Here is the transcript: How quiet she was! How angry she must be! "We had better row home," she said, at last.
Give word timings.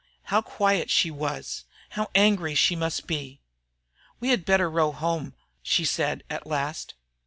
How 0.33 0.41
quiet 0.41 0.89
she 0.89 1.11
was! 1.11 1.65
How 1.89 2.09
angry 2.15 2.55
she 2.55 2.75
must 2.75 3.05
be! 3.05 3.39
"We 4.19 4.29
had 4.29 4.45
better 4.45 4.67
row 4.67 4.91
home," 4.91 5.35
she 5.61 5.85
said, 5.85 6.23
at 6.27 6.47
last. 6.47 6.95